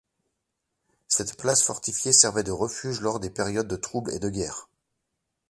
Cette 1.07 1.37
place 1.37 1.61
fortifiée 1.61 2.11
servait 2.11 2.41
de 2.41 2.49
refuge 2.49 3.01
lors 3.01 3.19
des 3.19 3.29
périodes 3.29 3.67
de 3.67 3.75
troubles 3.75 4.09
et 4.15 4.19
de 4.19 4.29
guerre. 4.29 4.67